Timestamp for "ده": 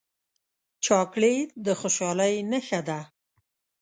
2.87-2.99